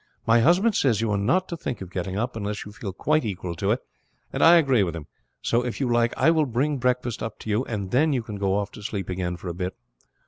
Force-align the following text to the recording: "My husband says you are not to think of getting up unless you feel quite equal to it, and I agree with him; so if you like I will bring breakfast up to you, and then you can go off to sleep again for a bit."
"My 0.25 0.39
husband 0.39 0.73
says 0.73 0.99
you 0.99 1.11
are 1.11 1.15
not 1.19 1.47
to 1.49 1.55
think 1.55 1.79
of 1.79 1.91
getting 1.91 2.17
up 2.17 2.35
unless 2.35 2.65
you 2.65 2.71
feel 2.71 2.91
quite 2.91 3.23
equal 3.23 3.53
to 3.57 3.69
it, 3.69 3.81
and 4.33 4.43
I 4.43 4.55
agree 4.55 4.81
with 4.81 4.95
him; 4.95 5.05
so 5.43 5.63
if 5.63 5.79
you 5.79 5.87
like 5.91 6.11
I 6.17 6.31
will 6.31 6.47
bring 6.47 6.77
breakfast 6.79 7.21
up 7.21 7.37
to 7.41 7.51
you, 7.51 7.63
and 7.65 7.91
then 7.91 8.11
you 8.11 8.23
can 8.23 8.37
go 8.37 8.55
off 8.55 8.71
to 8.71 8.81
sleep 8.81 9.09
again 9.09 9.37
for 9.37 9.47
a 9.47 9.53
bit." 9.53 9.75